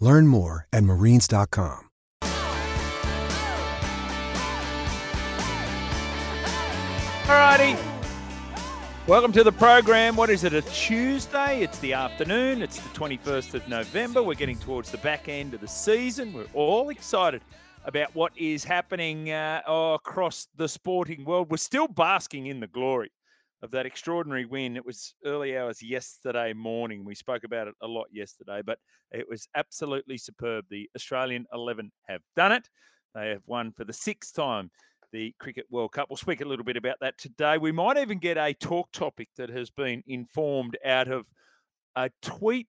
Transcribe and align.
Learn 0.00 0.26
more 0.26 0.66
at 0.72 0.84
marines.com. 0.84 1.88
Alrighty. 7.28 7.78
Welcome 9.06 9.32
to 9.32 9.44
the 9.44 9.52
program. 9.52 10.16
What 10.16 10.30
is 10.30 10.44
it? 10.44 10.54
A 10.54 10.62
Tuesday? 10.62 11.60
It's 11.60 11.78
the 11.78 11.92
afternoon. 11.92 12.62
It's 12.62 12.78
the 12.78 12.88
21st 12.90 13.54
of 13.54 13.68
November. 13.68 14.22
We're 14.22 14.34
getting 14.34 14.58
towards 14.58 14.90
the 14.90 14.98
back 14.98 15.28
end 15.28 15.52
of 15.52 15.60
the 15.60 15.68
season. 15.68 16.32
We're 16.32 16.46
all 16.54 16.88
excited 16.90 17.42
about 17.84 18.14
what 18.14 18.32
is 18.36 18.64
happening 18.64 19.30
uh, 19.30 19.62
across 19.66 20.48
the 20.56 20.68
sporting 20.68 21.24
world. 21.24 21.50
We're 21.50 21.58
still 21.58 21.88
basking 21.88 22.46
in 22.46 22.60
the 22.60 22.66
glory 22.66 23.10
of 23.62 23.70
that 23.72 23.86
extraordinary 23.86 24.44
win. 24.44 24.76
It 24.76 24.86
was 24.86 25.14
early 25.24 25.56
hours 25.56 25.82
yesterday 25.82 26.52
morning. 26.52 27.04
We 27.04 27.14
spoke 27.14 27.44
about 27.44 27.68
it 27.68 27.74
a 27.82 27.86
lot 27.86 28.06
yesterday, 28.12 28.62
but 28.64 28.78
it 29.10 29.28
was 29.28 29.48
absolutely 29.54 30.18
superb. 30.18 30.66
The 30.70 30.88
Australian 30.94 31.46
11 31.52 31.90
have 32.08 32.20
done 32.36 32.52
it. 32.52 32.68
They 33.14 33.30
have 33.30 33.42
won 33.46 33.72
for 33.72 33.84
the 33.84 33.92
sixth 33.92 34.34
time 34.34 34.70
the 35.12 35.34
Cricket 35.38 35.66
World 35.70 35.92
Cup. 35.92 36.08
We'll 36.10 36.16
speak 36.16 36.40
a 36.40 36.44
little 36.44 36.64
bit 36.64 36.76
about 36.76 36.96
that 37.00 37.18
today. 37.18 37.58
We 37.58 37.72
might 37.72 37.96
even 37.96 38.18
get 38.18 38.36
a 38.36 38.52
talk 38.52 38.92
topic 38.92 39.28
that 39.36 39.48
has 39.48 39.70
been 39.70 40.02
informed 40.06 40.76
out 40.84 41.08
of 41.08 41.26
a 41.96 42.10
tweet 42.22 42.68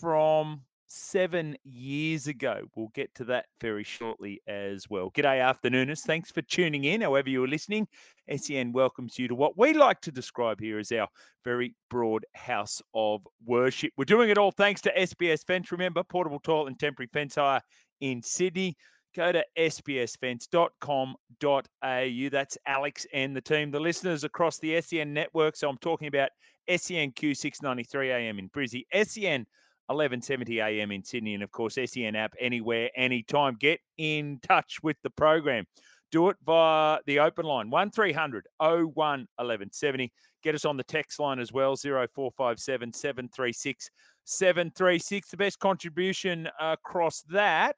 from 0.00 0.62
seven 0.92 1.56
years 1.64 2.26
ago. 2.26 2.66
We'll 2.76 2.90
get 2.94 3.14
to 3.14 3.24
that 3.24 3.46
very 3.60 3.82
shortly 3.82 4.40
as 4.46 4.88
well. 4.90 5.10
G'day, 5.10 5.42
afternooners. 5.42 6.02
Thanks 6.02 6.30
for 6.30 6.42
tuning 6.42 6.84
in, 6.84 7.00
however 7.00 7.30
you 7.30 7.42
are 7.42 7.48
listening. 7.48 7.88
SEN 8.34 8.72
welcomes 8.72 9.18
you 9.18 9.26
to 9.28 9.34
what 9.34 9.56
we 9.56 9.72
like 9.72 10.00
to 10.02 10.12
describe 10.12 10.60
here 10.60 10.78
as 10.78 10.92
our 10.92 11.08
very 11.44 11.74
broad 11.88 12.26
house 12.34 12.82
of 12.94 13.26
worship. 13.46 13.92
We're 13.96 14.04
doing 14.04 14.30
it 14.30 14.38
all 14.38 14.50
thanks 14.50 14.80
to 14.82 14.94
SBS 14.94 15.46
Fence. 15.46 15.72
Remember, 15.72 16.02
portable 16.02 16.40
toilet 16.40 16.68
and 16.68 16.78
temporary 16.78 17.08
fence 17.12 17.36
hire 17.36 17.62
in 18.00 18.22
Sydney 18.22 18.76
go 19.14 19.32
to 19.32 19.44
sbsfence.com.au. 19.58 22.28
That's 22.30 22.58
Alex 22.66 23.06
and 23.12 23.36
the 23.36 23.40
team, 23.40 23.70
the 23.70 23.80
listeners 23.80 24.24
across 24.24 24.58
the 24.58 24.80
SEN 24.80 25.12
network. 25.12 25.56
So 25.56 25.68
I'm 25.68 25.78
talking 25.78 26.08
about 26.08 26.30
SENQ 26.68 27.36
693 27.36 28.10
AM 28.10 28.38
in 28.38 28.48
Brizzy, 28.50 28.84
SEN 29.04 29.46
1170 29.94 30.60
AM 30.60 30.92
in 30.92 31.04
Sydney, 31.04 31.34
and 31.34 31.42
of 31.42 31.50
course, 31.50 31.78
SEN 31.84 32.16
app 32.16 32.34
anywhere, 32.38 32.90
anytime. 32.96 33.56
Get 33.58 33.80
in 33.98 34.40
touch 34.42 34.82
with 34.82 34.96
the 35.02 35.10
program. 35.10 35.64
Do 36.10 36.28
it 36.28 36.36
via 36.44 36.98
the 37.06 37.20
open 37.20 37.46
line 37.46 37.70
1300 37.70 38.46
01 38.60 38.88
1170. 38.94 40.12
Get 40.42 40.54
us 40.54 40.64
on 40.64 40.76
the 40.76 40.84
text 40.84 41.18
line 41.20 41.38
as 41.38 41.52
well 41.52 41.76
0457 41.76 42.92
736 42.92 43.90
736. 44.24 45.30
The 45.30 45.36
best 45.36 45.58
contribution 45.58 46.48
across 46.60 47.22
that 47.30 47.76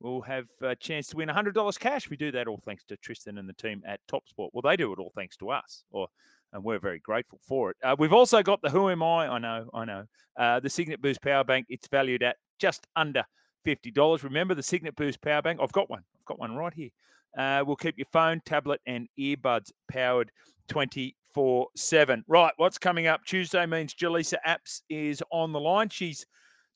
will 0.00 0.20
have 0.22 0.46
a 0.62 0.76
chance 0.76 1.08
to 1.08 1.16
win 1.16 1.28
$100 1.28 1.78
cash. 1.78 2.08
We 2.08 2.16
do 2.16 2.30
that 2.32 2.46
all 2.46 2.60
thanks 2.64 2.84
to 2.84 2.96
Tristan 2.96 3.38
and 3.38 3.48
the 3.48 3.54
team 3.54 3.82
at 3.86 4.00
Top 4.08 4.28
Sport. 4.28 4.52
Well, 4.54 4.62
they 4.62 4.76
do 4.76 4.92
it 4.92 4.98
all 4.98 5.12
thanks 5.14 5.36
to 5.38 5.50
us, 5.50 5.84
or 5.90 6.08
and 6.52 6.62
we're 6.62 6.78
very 6.78 6.98
grateful 6.98 7.40
for 7.46 7.70
it. 7.70 7.76
Uh, 7.82 7.96
we've 7.98 8.12
also 8.12 8.42
got 8.42 8.60
the 8.62 8.70
Who 8.70 8.90
Am 8.90 9.02
I? 9.02 9.28
I 9.28 9.38
know, 9.38 9.68
I 9.74 9.84
know. 9.84 10.04
Uh, 10.38 10.60
the 10.60 10.70
Cygnett 10.70 11.02
Boost 11.02 11.22
Power 11.22 11.44
Bank. 11.44 11.66
It's 11.68 11.88
valued 11.88 12.22
at 12.22 12.36
just 12.58 12.86
under 12.96 13.24
fifty 13.64 13.90
dollars. 13.90 14.24
Remember 14.24 14.54
the 14.54 14.62
Cygnett 14.62 14.96
Boost 14.96 15.20
Power 15.20 15.42
Bank? 15.42 15.60
I've 15.62 15.72
got 15.72 15.90
one. 15.90 16.02
I've 16.18 16.24
got 16.26 16.38
one 16.38 16.54
right 16.54 16.72
here. 16.74 16.90
Uh, 17.36 17.62
we'll 17.66 17.76
keep 17.76 17.98
your 17.98 18.06
phone, 18.12 18.40
tablet, 18.44 18.80
and 18.86 19.06
earbuds 19.18 19.70
powered 19.90 20.30
24 20.68 21.68
7. 21.76 22.24
Right, 22.26 22.52
what's 22.56 22.78
coming 22.78 23.06
up? 23.06 23.20
Tuesday 23.26 23.66
means 23.66 23.94
Jaleesa 23.94 24.36
Apps 24.46 24.82
is 24.88 25.22
on 25.30 25.52
the 25.52 25.60
line. 25.60 25.88
She's 25.88 26.26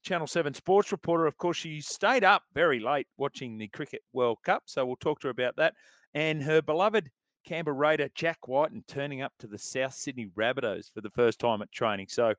Channel 0.02 0.26
7 0.26 0.52
sports 0.54 0.92
reporter. 0.92 1.26
Of 1.26 1.38
course, 1.38 1.56
she 1.56 1.80
stayed 1.80 2.24
up 2.24 2.42
very 2.54 2.80
late 2.80 3.06
watching 3.16 3.56
the 3.56 3.68
Cricket 3.68 4.02
World 4.12 4.38
Cup. 4.44 4.64
So 4.66 4.84
we'll 4.84 4.96
talk 4.96 5.20
to 5.20 5.28
her 5.28 5.32
about 5.32 5.56
that. 5.56 5.74
And 6.14 6.42
her 6.42 6.60
beloved 6.60 7.10
Canberra 7.44 7.76
Raider, 7.76 8.08
Jack 8.14 8.48
Wighton 8.48 8.76
and 8.76 8.86
turning 8.86 9.22
up 9.22 9.32
to 9.38 9.46
the 9.46 9.58
South 9.58 9.94
Sydney 9.94 10.26
Rabbitohs 10.36 10.92
for 10.92 11.00
the 11.00 11.10
first 11.10 11.38
time 11.38 11.62
at 11.62 11.72
training. 11.72 12.06
So 12.08 12.34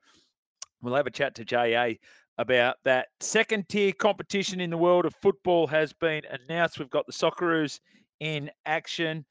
we'll 0.82 0.94
have 0.94 1.06
a 1.06 1.10
chat 1.10 1.34
to 1.36 1.44
JA 1.44 1.94
about 2.38 2.76
that. 2.84 3.08
Second 3.20 3.68
tier 3.68 3.92
competition 3.92 4.60
in 4.60 4.70
the 4.70 4.76
world 4.76 5.04
of 5.04 5.14
football 5.22 5.66
has 5.68 5.92
been 5.92 6.22
announced. 6.30 6.78
We've 6.78 6.90
got 6.90 7.06
the 7.06 7.12
Socceroos 7.12 7.80
in 8.20 8.50
action. 8.66 9.24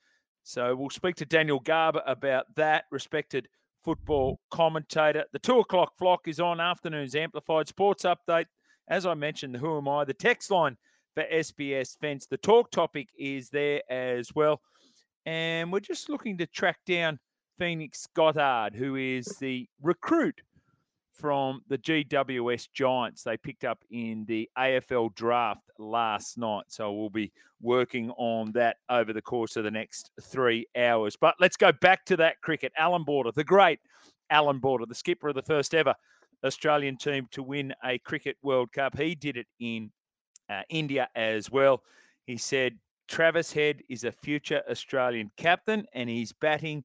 So 0.43 0.75
we'll 0.75 0.89
speak 0.89 1.15
to 1.17 1.25
Daniel 1.25 1.59
Garb 1.59 1.97
about 2.05 2.53
that, 2.55 2.85
respected 2.91 3.47
football 3.83 4.39
commentator. 4.51 5.25
The 5.31 5.39
two 5.39 5.59
o'clock 5.59 5.97
flock 5.97 6.27
is 6.27 6.39
on 6.39 6.59
afternoons 6.59 7.15
amplified 7.15 7.67
sports 7.67 8.03
update. 8.03 8.45
As 8.87 9.05
I 9.05 9.13
mentioned, 9.13 9.55
the 9.55 9.59
who 9.59 9.77
am 9.77 9.87
I? 9.87 10.03
The 10.03 10.13
text 10.13 10.51
line 10.51 10.77
for 11.13 11.23
SBS 11.31 11.97
Fence. 11.99 12.25
The 12.25 12.37
talk 12.37 12.71
topic 12.71 13.09
is 13.17 13.49
there 13.49 13.81
as 13.89 14.33
well. 14.33 14.61
And 15.25 15.71
we're 15.71 15.79
just 15.79 16.09
looking 16.09 16.37
to 16.37 16.45
track 16.45 16.79
down 16.85 17.19
Phoenix 17.57 18.07
Goddard, 18.15 18.75
who 18.75 18.95
is 18.95 19.25
the 19.39 19.67
recruit 19.81 20.41
from 21.13 21.61
the 21.67 21.77
GWS 21.77 22.69
Giants 22.73 23.23
they 23.23 23.37
picked 23.37 23.63
up 23.63 23.79
in 23.91 24.25
the 24.27 24.49
AFL 24.57 25.13
draft 25.15 25.69
last 25.77 26.37
night. 26.37 26.65
So 26.67 26.91
we'll 26.91 27.09
be 27.09 27.31
working 27.61 28.09
on 28.11 28.51
that 28.53 28.77
over 28.89 29.13
the 29.13 29.21
course 29.21 29.55
of 29.55 29.63
the 29.63 29.71
next 29.71 30.11
three 30.21 30.65
hours. 30.75 31.15
But 31.15 31.35
let's 31.39 31.55
go 31.55 31.71
back 31.71 32.05
to 32.05 32.17
that 32.17 32.41
cricket. 32.41 32.73
Allan 32.77 33.03
Border, 33.03 33.31
the 33.31 33.43
great 33.43 33.79
Allan 34.29 34.59
Border, 34.59 34.85
the 34.85 34.95
skipper 34.95 35.29
of 35.29 35.35
the 35.35 35.43
first 35.43 35.73
ever 35.73 35.95
Australian 36.43 36.97
team 36.97 37.27
to 37.31 37.41
win 37.41 37.73
a 37.83 37.97
Cricket 37.99 38.37
World 38.41 38.71
Cup. 38.73 38.97
He 38.97 39.15
did 39.15 39.37
it 39.37 39.47
in 39.59 39.91
uh, 40.49 40.63
India 40.69 41.07
as 41.15 41.49
well. 41.49 41.83
He 42.25 42.37
said, 42.37 42.77
Travis 43.07 43.51
Head 43.51 43.81
is 43.89 44.03
a 44.03 44.11
future 44.11 44.61
Australian 44.69 45.31
captain 45.37 45.85
and 45.93 46.09
his 46.09 46.31
batting 46.33 46.83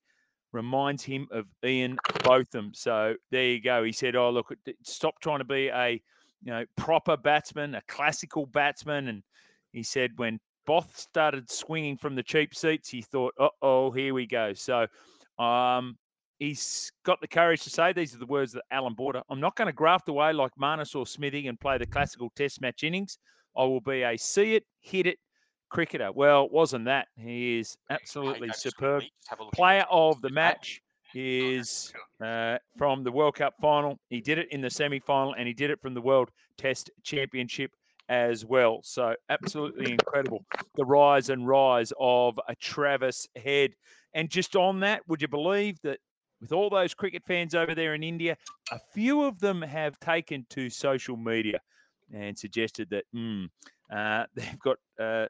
reminds 0.53 1.03
him 1.03 1.29
of 1.31 1.47
Ian 1.65 1.99
Botham. 2.23 2.73
So 2.75 3.15
there 3.31 3.45
you 3.45 3.61
go. 3.61 3.85
He 3.85 3.93
said, 3.93 4.17
"Oh 4.17 4.31
look, 4.31 4.53
stop 4.83 5.21
trying 5.21 5.39
to 5.39 5.45
be 5.45 5.69
a 5.69 6.01
you 6.43 6.53
know 6.53 6.65
proper 6.77 7.17
batsman, 7.17 7.75
a 7.75 7.83
classical 7.89 8.47
batsman." 8.47 9.09
And 9.09 9.23
he 9.73 9.83
said 9.83 10.13
when 10.17 10.41
Both 10.67 10.99
started 10.99 11.51
swinging 11.51 11.97
from 11.97 12.15
the 12.15 12.23
cheap 12.23 12.55
seats, 12.55 12.89
he 12.89 13.03
thought, 13.03 13.35
"Uh 13.39 13.49
oh, 13.63 13.91
here 13.91 14.15
we 14.15 14.27
go." 14.27 14.55
So 14.55 14.87
um, 15.39 15.97
he's 16.39 16.93
got 17.05 17.21
the 17.21 17.29
courage 17.29 17.63
to 17.63 17.71
say 17.71 17.93
these 17.93 18.15
are 18.15 18.19
the 18.19 18.27
words 18.27 18.55
of 18.55 18.63
Allan 18.71 18.95
Border. 18.95 19.23
I'm 19.29 19.41
not 19.41 19.57
going 19.57 19.67
to 19.67 19.73
graft 19.73 20.09
away 20.09 20.33
like 20.33 20.53
Marnus 20.61 20.95
or 20.95 21.07
Smithy 21.07 21.47
and 21.47 21.61
play 21.61 21.79
the 21.79 21.87
classical 21.87 22.31
Test 22.37 22.61
match 22.61 22.83
innings. 22.85 23.19
I 23.57 23.65
will 23.65 23.81
be 23.81 24.03
a 24.03 24.17
see 24.17 24.55
it, 24.55 24.65
hit 24.81 25.07
it, 25.07 25.19
cricketer. 25.69 26.11
Well, 26.13 26.49
wasn't 26.49 26.87
that? 26.87 27.09
He 27.17 27.59
is 27.59 27.77
absolutely 27.91 28.51
superb. 28.53 29.05
Player 29.53 29.85
of 29.91 30.21
the 30.21 30.31
match 30.31 30.81
is 31.15 31.93
uh, 32.23 32.59
from 32.77 33.05
the 33.05 33.13
World 33.13 33.37
Cup 33.37 33.55
final. 33.61 33.99
He 34.09 34.21
did 34.21 34.39
it 34.39 34.49
in 34.51 34.61
the 34.61 34.71
semi 34.71 35.01
final 35.01 35.35
and 35.35 35.47
he 35.47 35.55
did 35.55 35.71
it 35.71 35.81
from 35.81 35.95
the 35.95 36.01
World 36.01 36.31
Test 36.57 36.91
Championship 37.03 37.73
as 38.09 38.45
well. 38.45 38.81
So, 38.83 39.15
absolutely 39.29 39.93
incredible. 39.93 40.45
The 40.77 40.85
rise 40.85 41.29
and 41.31 41.47
rise 41.47 41.93
of 41.99 42.39
a 42.49 42.55
Travis 42.57 43.27
Head. 43.37 43.73
And 44.15 44.31
just 44.31 44.57
on 44.57 44.81
that, 44.81 45.03
would 45.09 45.21
you 45.21 45.29
believe 45.29 45.79
that 45.83 45.99
with 46.41 46.53
all 46.53 46.71
those 46.71 46.95
cricket 46.95 47.23
fans 47.27 47.55
over 47.55 47.75
there 47.75 47.95
in 47.95 48.03
India, 48.03 48.37
a 48.71 48.79
few 48.95 49.25
of 49.25 49.41
them 49.41 49.61
have 49.63 49.99
taken 50.01 50.47
to 50.51 50.71
social 50.71 51.17
media 51.17 51.61
and 52.13 52.39
suggested 52.39 52.89
that, 52.91 53.05
mm, 53.15 53.49
Uh, 53.91 54.27
they've 54.35 54.59
got 54.61 54.77
uh, 55.01 55.27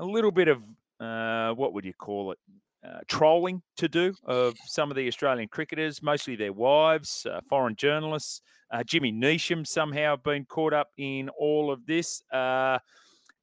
a 0.00 0.04
little 0.04 0.32
bit 0.32 0.48
of 0.48 0.62
uh, 0.98 1.52
what 1.54 1.72
would 1.72 1.84
you 1.84 1.94
call 1.94 2.32
it? 2.32 2.38
Uh, 2.82 3.00
trolling 3.08 3.60
to 3.76 3.88
do 3.88 4.14
of 4.24 4.54
some 4.64 4.90
of 4.90 4.96
the 4.96 5.06
Australian 5.06 5.46
cricketers, 5.48 6.02
mostly 6.02 6.34
their 6.34 6.52
wives, 6.52 7.26
uh, 7.30 7.40
foreign 7.46 7.76
journalists. 7.76 8.40
Uh, 8.70 8.82
Jimmy 8.82 9.12
Neesham 9.12 9.66
somehow 9.66 10.16
been 10.16 10.46
caught 10.46 10.72
up 10.72 10.88
in 10.96 11.28
all 11.38 11.70
of 11.70 11.84
this. 11.84 12.22
Uh, 12.32 12.78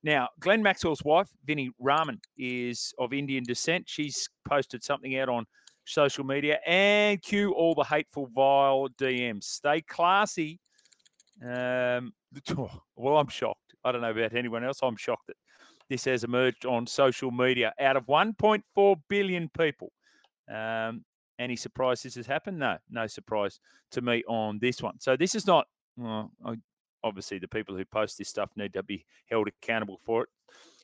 now, 0.02 0.28
Glenn 0.40 0.64
Maxwell's 0.64 1.04
wife, 1.04 1.28
Vini 1.46 1.70
Raman, 1.80 2.20
is 2.36 2.96
of 2.98 3.14
Indian 3.14 3.44
descent. 3.44 3.84
She's 3.88 4.28
posted 4.48 4.84
something 4.84 5.20
out 5.20 5.30
on 5.30 5.46
social 5.86 6.24
media 6.24 6.60
and 6.66 7.22
cue 7.22 7.52
all 7.52 7.76
the 7.76 7.84
hateful, 7.84 8.30
vile 8.34 8.88
DMs. 9.00 9.44
Stay 9.44 9.82
classy. 9.82 10.60
Um, 11.44 12.14
well, 12.96 13.18
I'm 13.18 13.28
shocked. 13.28 13.76
I 13.84 13.92
don't 13.92 14.02
know 14.02 14.12
about 14.12 14.34
anyone 14.34 14.64
else. 14.64 14.80
I'm 14.82 14.98
shocked 14.98 15.28
that 15.28 15.38
this 15.90 16.06
has 16.06 16.24
emerged 16.24 16.66
on 16.66 16.88
social 16.88 17.32
media. 17.32 17.74
Out 17.80 17.98
of 17.98 18.06
1.4 18.06 18.96
billion 19.10 19.50
people, 19.50 19.92
um, 20.54 21.04
any 21.40 21.56
surprise 21.56 22.04
this 22.04 22.16
has 22.16 22.28
happened? 22.28 22.60
No, 22.60 22.78
no 22.90 23.08
surprise 23.08 23.60
to 23.92 24.02
me 24.02 24.24
on 24.28 24.60
this 24.60 24.82
one. 24.82 25.00
So 25.00 25.16
this 25.16 25.36
is 25.36 25.46
not. 25.46 25.68
Well, 25.96 26.32
obviously, 27.04 27.40
the 27.40 27.48
people 27.48 27.76
who 27.76 27.86
post 27.86 28.18
this 28.18 28.30
stuff 28.30 28.50
need 28.56 28.74
to 28.74 28.84
be 28.84 29.06
held 29.30 29.48
accountable 29.48 30.00
for 30.06 30.24
it. 30.24 30.30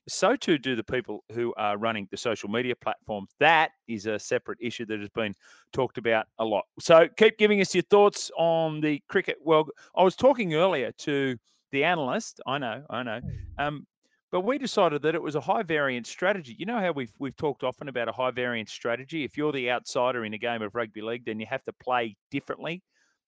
So 0.07 0.35
too 0.35 0.57
do 0.57 0.75
the 0.75 0.83
people 0.83 1.23
who 1.31 1.53
are 1.55 1.77
running 1.77 2.07
the 2.11 2.17
social 2.17 2.50
media 2.50 2.75
platforms. 2.75 3.29
That 3.39 3.71
is 3.88 4.05
a 4.05 4.19
separate 4.19 4.57
issue 4.61 4.85
that 4.88 5.00
has 5.00 5.09
been 5.09 5.33
talked 5.71 5.97
about 5.97 6.25
a 6.39 6.45
lot. 6.45 6.65
So 6.79 7.07
keep 7.15 7.38
giving 7.38 7.61
us 7.61 7.73
your 7.73 7.83
thoughts 7.83 8.29
on 8.38 8.81
the 8.81 9.01
cricket. 9.07 9.38
Well, 9.41 9.67
I 9.95 10.03
was 10.03 10.15
talking 10.15 10.55
earlier 10.55 10.91
to 11.00 11.38
the 11.71 11.85
analyst. 11.85 12.41
I 12.45 12.57
know, 12.57 12.83
I 12.89 13.03
know. 13.03 13.21
Um, 13.57 13.88
but 14.33 14.41
we 14.41 14.57
decided 14.57 15.03
that 15.03 15.13
it 15.13 15.21
was 15.21 15.35
a 15.35 15.41
high 15.41 15.62
variance 15.62 16.09
strategy. 16.09 16.56
You 16.57 16.65
know 16.65 16.80
how 16.80 16.91
we've 16.91 17.13
we've 17.19 17.35
talked 17.35 17.63
often 17.63 17.88
about 17.88 18.09
a 18.09 18.12
high 18.12 18.31
variance 18.31 18.71
strategy. 18.71 19.24
If 19.24 19.38
you're 19.38 19.51
the 19.51 19.69
outsider 19.69 20.25
in 20.25 20.33
a 20.33 20.39
game 20.39 20.63
of 20.63 20.74
rugby 20.74 21.03
league, 21.03 21.24
then 21.24 21.39
you 21.39 21.45
have 21.45 21.63
to 21.65 21.74
play 21.74 22.18
differently 22.31 22.81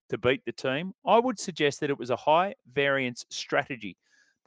to 0.10 0.18
beat 0.18 0.44
the 0.48 0.52
team. 0.52 0.94
I 1.06 1.20
would 1.20 1.40
suggest 1.40 1.80
that 1.82 1.92
it 1.92 2.00
was 2.00 2.10
a 2.10 2.16
high 2.16 2.56
variance 2.68 3.24
strategy 3.30 3.98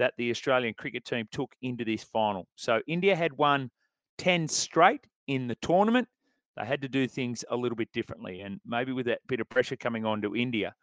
that 0.01 0.15
the 0.19 0.33
Australian 0.33 0.75
cricket 0.75 1.05
team 1.05 1.29
took 1.31 1.55
into 1.63 1.85
this 1.85 2.03
final. 2.03 2.49
So 2.57 2.83
India 2.89 3.15
had 3.15 3.35
won 3.35 3.71
10 4.19 4.49
straight 4.49 5.07
in 5.29 5.47
the 5.47 5.57
tournament. 5.63 6.09
They 6.57 6.65
had 6.65 6.83
to 6.83 6.89
do 6.89 7.07
things 7.07 7.45
a 7.49 7.57
little 7.57 7.77
bit 7.77 7.93
differently. 7.93 8.41
And 8.41 8.61
maybe 8.67 8.91
with 8.91 9.07
that 9.07 9.21
bit 9.29 9.39
of 9.39 9.49
pressure 9.49 9.77
coming 9.77 10.05
on 10.05 10.23
to 10.23 10.35
India. 10.35 10.75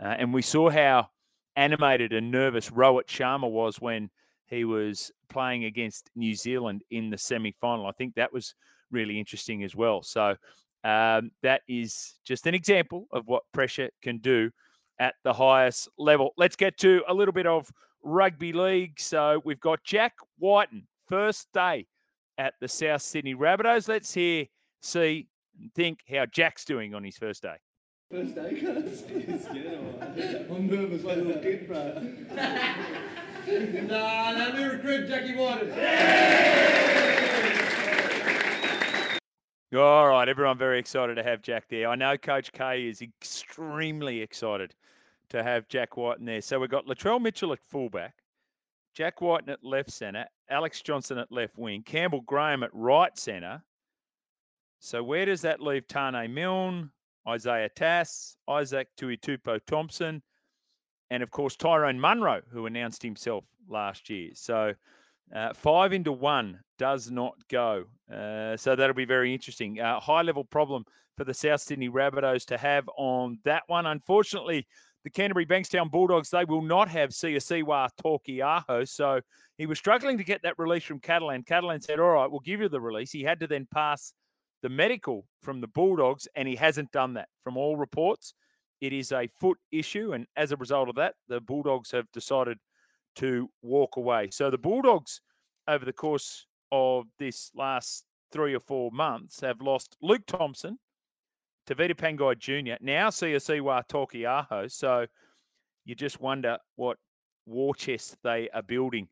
Uh, 0.00 0.14
and 0.16 0.32
we 0.32 0.42
saw 0.42 0.70
how 0.70 1.08
animated 1.56 2.12
and 2.12 2.30
nervous 2.30 2.70
Rohit 2.70 3.06
Sharma 3.06 3.50
was 3.50 3.80
when 3.80 4.10
he 4.46 4.64
was 4.64 5.10
playing 5.28 5.64
against 5.64 6.10
New 6.14 6.34
Zealand 6.34 6.82
in 6.90 7.10
the 7.10 7.18
semi 7.18 7.54
final. 7.60 7.86
I 7.86 7.92
think 7.92 8.14
that 8.14 8.32
was 8.32 8.54
really 8.90 9.18
interesting 9.18 9.64
as 9.64 9.74
well. 9.74 10.02
So 10.02 10.36
um, 10.84 11.30
that 11.42 11.62
is 11.68 12.14
just 12.24 12.46
an 12.46 12.54
example 12.54 13.06
of 13.12 13.26
what 13.26 13.42
pressure 13.52 13.90
can 14.02 14.18
do 14.18 14.50
at 14.98 15.14
the 15.24 15.32
highest 15.32 15.88
level. 15.98 16.32
Let's 16.36 16.56
get 16.56 16.78
to 16.78 17.02
a 17.08 17.14
little 17.14 17.32
bit 17.32 17.46
of 17.46 17.70
rugby 18.02 18.52
league. 18.52 19.00
So 19.00 19.40
we've 19.44 19.60
got 19.60 19.82
Jack 19.82 20.14
Wighton, 20.38 20.86
first 21.08 21.48
day 21.52 21.86
at 22.38 22.54
the 22.60 22.68
South 22.68 23.02
Sydney 23.02 23.34
Rabbitohs. 23.34 23.88
Let's 23.88 24.12
hear, 24.12 24.46
see, 24.82 25.28
and 25.60 25.72
think 25.74 26.00
how 26.10 26.26
Jack's 26.26 26.64
doing 26.64 26.94
on 26.94 27.02
his 27.02 27.16
first 27.16 27.42
day. 27.42 27.56
First 28.10 28.34
day, 28.34 28.60
cuz? 28.60 29.04
I'm 30.50 30.66
nervous 30.68 31.02
like 31.02 31.16
a 31.16 31.20
little 31.20 31.42
kid, 31.42 31.66
bro. 31.66 32.14
nah, 33.46 34.32
let 34.36 34.56
me 34.56 34.64
recruit 34.64 35.08
Jackie 35.08 35.34
Wighton. 35.34 35.70
All 39.76 40.08
right, 40.08 40.28
everyone 40.28 40.56
very 40.56 40.78
excited 40.78 41.16
to 41.16 41.22
have 41.24 41.42
Jack 41.42 41.64
there. 41.68 41.88
I 41.88 41.96
know 41.96 42.16
Coach 42.16 42.52
K 42.52 42.86
is 42.86 43.02
extremely 43.02 44.20
excited 44.20 44.74
to 45.30 45.42
have 45.42 45.68
Jack 45.68 45.96
Wighton 45.96 46.24
there. 46.24 46.40
So 46.40 46.60
we've 46.60 46.70
got 46.70 46.86
Latrell 46.86 47.20
Mitchell 47.20 47.52
at 47.52 47.58
fullback, 47.70 48.14
Jack 48.94 49.20
Wighton 49.20 49.50
at 49.50 49.64
left 49.64 49.90
centre, 49.90 50.26
Alex 50.48 50.80
Johnson 50.80 51.18
at 51.18 51.32
left 51.32 51.58
wing, 51.58 51.82
Campbell 51.82 52.20
Graham 52.20 52.62
at 52.62 52.70
right 52.72 53.18
centre. 53.18 53.62
So 54.78 55.02
where 55.02 55.26
does 55.26 55.40
that 55.42 55.60
leave 55.60 55.88
Taane 55.88 56.30
Milne, 56.30 56.90
Isaiah 57.26 57.68
Tass, 57.68 58.36
Isaac 58.48 58.88
Tuitupo 58.96 59.58
Thompson, 59.66 60.22
and 61.10 61.22
of 61.22 61.30
course 61.30 61.56
Tyrone 61.56 62.00
Munro, 62.00 62.42
who 62.50 62.66
announced 62.66 63.02
himself 63.02 63.44
last 63.68 64.10
year. 64.10 64.30
So 64.34 64.74
uh, 65.34 65.52
five 65.54 65.92
into 65.92 66.12
one 66.12 66.60
does 66.78 67.10
not 67.10 67.34
go. 67.48 67.84
Uh, 68.12 68.56
so 68.56 68.76
that'll 68.76 68.94
be 68.94 69.04
very 69.04 69.32
interesting. 69.32 69.80
Uh, 69.80 70.00
high 70.00 70.22
level 70.22 70.44
problem 70.44 70.84
for 71.16 71.24
the 71.24 71.34
South 71.34 71.60
Sydney 71.60 71.88
Rabbitohs 71.88 72.44
to 72.46 72.58
have 72.58 72.88
on 72.96 73.38
that 73.44 73.62
one. 73.66 73.86
Unfortunately, 73.86 74.66
the 75.04 75.10
Canterbury 75.10 75.46
Bankstown 75.46 75.90
Bulldogs, 75.90 76.30
they 76.30 76.44
will 76.44 76.62
not 76.62 76.88
have 76.88 77.10
Siosiua 77.10 77.90
Taukei'aho. 78.02 78.88
So 78.88 79.20
he 79.58 79.66
was 79.66 79.78
struggling 79.78 80.18
to 80.18 80.24
get 80.24 80.42
that 80.42 80.58
release 80.58 80.84
from 80.84 80.98
Catalan. 80.98 81.42
Catalan 81.42 81.80
said, 81.80 82.00
All 82.00 82.08
right, 82.08 82.30
we'll 82.30 82.40
give 82.40 82.60
you 82.60 82.68
the 82.68 82.80
release. 82.80 83.12
He 83.12 83.22
had 83.22 83.40
to 83.40 83.46
then 83.46 83.68
pass 83.72 84.14
the 84.62 84.68
medical 84.70 85.26
from 85.42 85.60
the 85.60 85.66
Bulldogs, 85.66 86.26
and 86.34 86.48
he 86.48 86.56
hasn't 86.56 86.90
done 86.90 87.14
that. 87.14 87.28
From 87.44 87.56
all 87.56 87.76
reports, 87.76 88.34
it 88.84 88.92
is 88.92 89.12
a 89.12 89.26
foot 89.26 89.56
issue. 89.72 90.12
And 90.12 90.26
as 90.36 90.52
a 90.52 90.56
result 90.56 90.90
of 90.90 90.96
that, 90.96 91.14
the 91.26 91.40
Bulldogs 91.40 91.90
have 91.92 92.04
decided 92.12 92.58
to 93.16 93.48
walk 93.62 93.96
away. 93.96 94.28
So 94.30 94.50
the 94.50 94.58
Bulldogs, 94.58 95.22
over 95.66 95.86
the 95.86 95.92
course 95.92 96.46
of 96.70 97.06
this 97.18 97.50
last 97.54 98.04
three 98.30 98.54
or 98.54 98.60
four 98.60 98.90
months, 98.92 99.40
have 99.40 99.62
lost 99.62 99.96
Luke 100.02 100.26
Thompson, 100.26 100.78
Tevita 101.66 101.94
Pangai 101.94 102.38
Jr., 102.38 102.74
now 102.82 103.08
Siosiua 103.08 103.84
Taukei'aho. 103.88 104.70
So 104.70 105.06
you 105.86 105.94
just 105.94 106.20
wonder 106.20 106.58
what 106.76 106.98
war 107.46 107.74
chest 107.74 108.16
they 108.22 108.50
are 108.50 108.62
building 108.62 109.08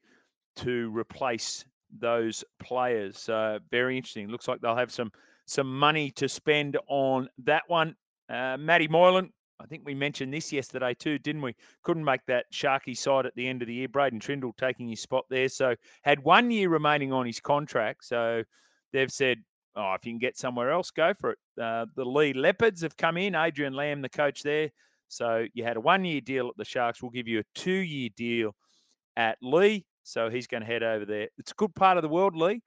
to 0.56 0.90
replace 0.94 1.64
those 1.98 2.44
players. 2.60 3.26
Uh, 3.26 3.58
very 3.70 3.96
interesting. 3.96 4.28
Looks 4.28 4.48
like 4.48 4.60
they'll 4.60 4.76
have 4.76 4.92
some 4.92 5.12
some 5.46 5.78
money 5.78 6.10
to 6.12 6.28
spend 6.28 6.76
on 6.88 7.28
that 7.44 7.62
one. 7.68 7.96
Uh, 8.28 8.56
Matty 8.58 8.88
Moylan, 8.88 9.32
I 9.62 9.66
think 9.66 9.82
we 9.84 9.94
mentioned 9.94 10.34
this 10.34 10.52
yesterday 10.52 10.94
too, 10.94 11.18
didn't 11.18 11.42
we? 11.42 11.54
Couldn't 11.82 12.04
make 12.04 12.24
that 12.26 12.46
Sharky 12.52 12.96
side 12.96 13.26
at 13.26 13.34
the 13.36 13.46
end 13.46 13.62
of 13.62 13.68
the 13.68 13.74
year. 13.74 13.88
Braydon 13.88 14.18
Trindall 14.18 14.56
taking 14.56 14.88
his 14.88 15.00
spot 15.00 15.24
there. 15.30 15.48
So 15.48 15.76
had 16.02 16.24
one 16.24 16.50
year 16.50 16.68
remaining 16.68 17.12
on 17.12 17.26
his 17.26 17.40
contract. 17.40 18.04
So 18.04 18.42
they've 18.92 19.10
said, 19.10 19.38
oh, 19.76 19.94
if 19.94 20.04
you 20.04 20.12
can 20.12 20.18
get 20.18 20.36
somewhere 20.36 20.70
else, 20.70 20.90
go 20.90 21.12
for 21.14 21.30
it. 21.30 21.38
Uh, 21.60 21.86
the 21.94 22.04
Leigh 22.04 22.32
Leopards 22.32 22.82
have 22.82 22.96
come 22.96 23.16
in. 23.16 23.34
Adrian 23.34 23.74
Lam, 23.74 24.02
the 24.02 24.08
coach 24.08 24.42
there. 24.42 24.70
So 25.08 25.46
you 25.54 25.62
had 25.62 25.76
a 25.76 25.80
one 25.80 26.04
year 26.04 26.20
deal 26.20 26.48
at 26.48 26.56
the 26.56 26.64
Sharks. 26.64 27.02
We'll 27.02 27.10
give 27.10 27.28
you 27.28 27.40
a 27.40 27.44
two 27.54 27.70
year 27.70 28.10
deal 28.16 28.56
at 29.16 29.38
Leigh. 29.42 29.84
So 30.02 30.28
he's 30.28 30.48
going 30.48 30.62
to 30.62 30.66
head 30.66 30.82
over 30.82 31.04
there. 31.04 31.28
It's 31.38 31.52
a 31.52 31.54
good 31.54 31.74
part 31.74 31.96
of 31.96 32.02
the 32.02 32.08
world, 32.08 32.34
Leigh. 32.34 32.62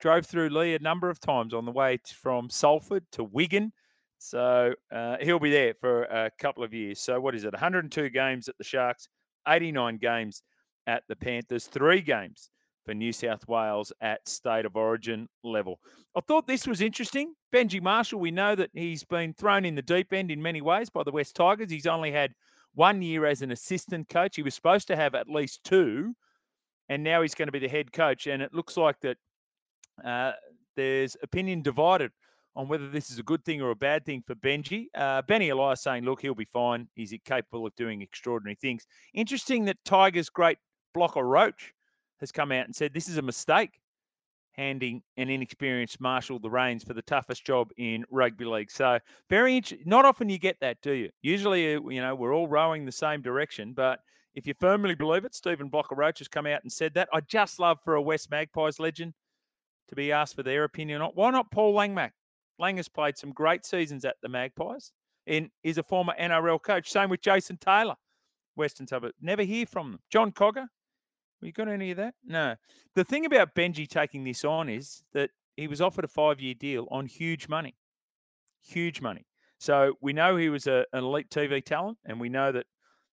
Drove 0.00 0.24
through 0.24 0.48
Leigh 0.48 0.74
a 0.74 0.78
number 0.78 1.10
of 1.10 1.20
times 1.20 1.52
on 1.52 1.66
the 1.66 1.72
way 1.72 1.98
from 2.14 2.48
Salford 2.48 3.04
to 3.12 3.24
Wigan. 3.24 3.72
So 4.18 4.74
uh, 4.92 5.16
he'll 5.20 5.38
be 5.38 5.50
there 5.50 5.74
for 5.80 6.04
a 6.04 6.30
couple 6.38 6.64
of 6.64 6.72
years. 6.72 7.00
So 7.00 7.20
what 7.20 7.34
is 7.34 7.44
it? 7.44 7.52
102 7.52 8.08
games 8.10 8.48
at 8.48 8.56
the 8.58 8.64
Sharks, 8.64 9.08
89 9.46 9.98
games 9.98 10.42
at 10.86 11.02
the 11.08 11.16
Panthers, 11.16 11.66
three 11.66 12.00
games 12.00 12.50
for 12.84 12.94
New 12.94 13.12
South 13.12 13.46
Wales 13.48 13.92
at 14.00 14.28
state 14.28 14.66
of 14.66 14.76
origin 14.76 15.28
level. 15.42 15.80
I 16.16 16.20
thought 16.20 16.46
this 16.46 16.66
was 16.66 16.80
interesting. 16.80 17.34
Benji 17.52 17.82
Marshall, 17.82 18.20
we 18.20 18.30
know 18.30 18.54
that 18.54 18.70
he's 18.74 19.04
been 19.04 19.32
thrown 19.34 19.64
in 19.64 19.74
the 19.74 19.82
deep 19.82 20.12
end 20.12 20.30
in 20.30 20.42
many 20.42 20.60
ways 20.60 20.90
by 20.90 21.02
the 21.02 21.12
West 21.12 21.34
Tigers. 21.34 21.70
He's 21.70 21.86
only 21.86 22.12
had 22.12 22.32
one 22.74 23.02
year 23.02 23.26
as 23.26 23.42
an 23.42 23.50
assistant 23.50 24.08
coach. 24.08 24.36
He 24.36 24.42
was 24.42 24.54
supposed 24.54 24.86
to 24.88 24.96
have 24.96 25.14
at 25.14 25.28
least 25.28 25.64
two, 25.64 26.14
and 26.88 27.02
now 27.02 27.22
he's 27.22 27.34
going 27.34 27.48
to 27.48 27.52
be 27.52 27.58
the 27.58 27.68
head 27.68 27.92
coach. 27.92 28.26
And 28.26 28.42
it 28.42 28.52
looks 28.52 28.76
like 28.76 29.00
that 29.00 29.16
uh, 30.04 30.32
there's 30.76 31.16
opinion 31.22 31.62
divided 31.62 32.10
on 32.56 32.68
whether 32.68 32.88
this 32.88 33.10
is 33.10 33.18
a 33.18 33.22
good 33.22 33.44
thing 33.44 33.60
or 33.60 33.70
a 33.70 33.76
bad 33.76 34.04
thing 34.04 34.22
for 34.26 34.34
Benji. 34.34 34.86
Uh, 34.94 35.22
Benny 35.22 35.48
Elias 35.48 35.82
saying, 35.82 36.04
look, 36.04 36.20
he'll 36.20 36.34
be 36.34 36.44
fine. 36.44 36.88
He's 36.94 37.14
capable 37.24 37.66
of 37.66 37.74
doing 37.74 38.02
extraordinary 38.02 38.56
things. 38.60 38.86
Interesting 39.12 39.64
that 39.64 39.76
Tigers' 39.84 40.28
great 40.28 40.58
blocker 40.92 41.22
Roach 41.22 41.72
has 42.20 42.30
come 42.30 42.52
out 42.52 42.66
and 42.66 42.74
said 42.74 42.94
this 42.94 43.08
is 43.08 43.18
a 43.18 43.22
mistake, 43.22 43.80
handing 44.52 45.02
an 45.16 45.28
inexperienced 45.28 46.00
Marshall 46.00 46.38
the 46.38 46.50
reins 46.50 46.84
for 46.84 46.94
the 46.94 47.02
toughest 47.02 47.44
job 47.44 47.70
in 47.76 48.04
rugby 48.10 48.44
league. 48.44 48.70
So 48.70 48.98
very 49.28 49.56
interesting. 49.56 49.88
Not 49.88 50.04
often 50.04 50.28
you 50.28 50.38
get 50.38 50.56
that, 50.60 50.80
do 50.80 50.92
you? 50.92 51.10
Usually, 51.22 51.74
uh, 51.74 51.80
you 51.88 52.00
know, 52.00 52.14
we're 52.14 52.34
all 52.34 52.46
rowing 52.46 52.84
the 52.84 52.92
same 52.92 53.20
direction, 53.20 53.72
but 53.72 53.98
if 54.34 54.46
you 54.46 54.54
firmly 54.60 54.94
believe 54.94 55.24
it, 55.24 55.34
Stephen 55.34 55.68
Blocker 55.68 55.94
Roach 55.94 56.18
has 56.18 56.28
come 56.28 56.46
out 56.46 56.62
and 56.62 56.72
said 56.72 56.94
that. 56.94 57.08
I 57.12 57.20
just 57.20 57.58
love 57.58 57.78
for 57.84 57.94
a 57.94 58.02
West 58.02 58.30
Magpies 58.30 58.78
legend 58.78 59.14
to 59.88 59.94
be 59.96 60.12
asked 60.12 60.34
for 60.34 60.42
their 60.42 60.64
opinion. 60.64 61.02
Why 61.14 61.30
not 61.30 61.50
Paul 61.50 61.74
Langmack? 61.74 62.10
Lang 62.58 62.76
has 62.76 62.88
played 62.88 63.16
some 63.16 63.32
great 63.32 63.64
seasons 63.64 64.04
at 64.04 64.16
the 64.22 64.28
Magpies 64.28 64.92
and 65.26 65.50
is 65.62 65.78
a 65.78 65.82
former 65.82 66.14
NRL 66.20 66.62
coach. 66.62 66.90
Same 66.90 67.10
with 67.10 67.20
Jason 67.20 67.56
Taylor, 67.56 67.96
Western 68.56 68.86
Suburb. 68.86 69.12
Never 69.20 69.42
hear 69.42 69.66
from 69.66 69.92
them. 69.92 70.00
John 70.10 70.32
Cogger, 70.32 70.66
You 71.40 71.52
got 71.52 71.68
any 71.68 71.90
of 71.90 71.96
that? 71.96 72.14
No. 72.24 72.56
The 72.94 73.04
thing 73.04 73.26
about 73.26 73.54
Benji 73.54 73.88
taking 73.88 74.24
this 74.24 74.44
on 74.44 74.68
is 74.68 75.02
that 75.12 75.30
he 75.56 75.66
was 75.66 75.80
offered 75.80 76.04
a 76.04 76.08
five 76.08 76.40
year 76.40 76.54
deal 76.54 76.86
on 76.90 77.06
huge 77.06 77.48
money. 77.48 77.76
Huge 78.62 79.00
money. 79.00 79.26
So 79.58 79.94
we 80.00 80.12
know 80.12 80.36
he 80.36 80.48
was 80.48 80.66
a, 80.66 80.84
an 80.92 81.04
elite 81.04 81.30
TV 81.30 81.64
talent, 81.64 81.98
and 82.04 82.20
we 82.20 82.28
know 82.28 82.52
that 82.52 82.66